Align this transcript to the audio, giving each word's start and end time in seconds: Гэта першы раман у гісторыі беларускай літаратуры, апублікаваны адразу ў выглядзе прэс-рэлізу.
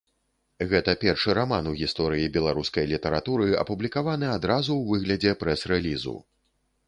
Гэта 0.69 0.93
першы 1.01 1.33
раман 1.39 1.67
у 1.71 1.73
гісторыі 1.81 2.31
беларускай 2.37 2.89
літаратуры, 2.93 3.47
апублікаваны 3.65 4.29
адразу 4.37 4.71
ў 4.79 4.83
выглядзе 4.95 5.31
прэс-рэлізу. 5.45 6.15